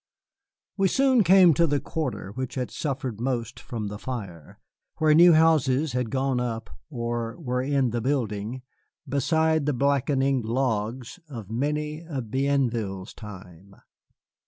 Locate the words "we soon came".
0.77-1.53